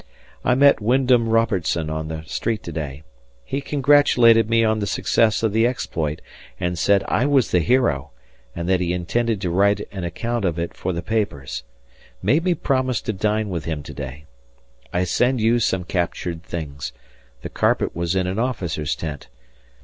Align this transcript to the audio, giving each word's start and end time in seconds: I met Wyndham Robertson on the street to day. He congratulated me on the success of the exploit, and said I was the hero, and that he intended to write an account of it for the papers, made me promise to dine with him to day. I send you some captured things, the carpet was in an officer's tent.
I 0.43 0.55
met 0.55 0.81
Wyndham 0.81 1.29
Robertson 1.29 1.91
on 1.91 2.07
the 2.07 2.23
street 2.23 2.63
to 2.63 2.71
day. 2.71 3.03
He 3.45 3.61
congratulated 3.61 4.49
me 4.49 4.63
on 4.63 4.79
the 4.79 4.87
success 4.87 5.43
of 5.43 5.53
the 5.53 5.67
exploit, 5.67 6.21
and 6.59 6.75
said 6.79 7.03
I 7.07 7.27
was 7.27 7.51
the 7.51 7.59
hero, 7.59 8.09
and 8.55 8.67
that 8.67 8.79
he 8.79 8.93
intended 8.93 9.39
to 9.41 9.51
write 9.51 9.87
an 9.91 10.03
account 10.03 10.43
of 10.43 10.57
it 10.57 10.73
for 10.73 10.91
the 10.91 11.03
papers, 11.03 11.61
made 12.19 12.43
me 12.43 12.55
promise 12.55 12.99
to 13.01 13.13
dine 13.13 13.49
with 13.49 13.65
him 13.65 13.83
to 13.83 13.93
day. 13.93 14.25
I 14.91 15.03
send 15.03 15.39
you 15.39 15.59
some 15.59 15.83
captured 15.83 16.41
things, 16.41 16.93
the 17.43 17.49
carpet 17.49 17.95
was 17.95 18.15
in 18.15 18.25
an 18.25 18.39
officer's 18.39 18.95
tent. 18.95 19.27